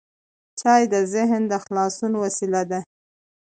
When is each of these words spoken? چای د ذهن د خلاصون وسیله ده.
چای 0.59 0.83
د 0.93 0.95
ذهن 1.13 1.41
د 1.51 1.53
خلاصون 1.65 2.13
وسیله 2.23 2.61
ده. 2.71 2.79